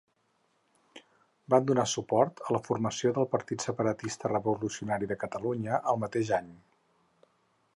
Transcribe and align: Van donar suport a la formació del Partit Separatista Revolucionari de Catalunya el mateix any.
Van 1.53 1.67
donar 1.71 1.83
suport 1.91 2.41
a 2.47 2.55
la 2.57 2.61
formació 2.69 3.11
del 3.17 3.29
Partit 3.35 3.67
Separatista 3.67 4.33
Revolucionari 4.33 5.11
de 5.13 5.19
Catalunya 5.25 5.81
el 5.93 6.01
mateix 6.05 6.33
any. 6.41 6.49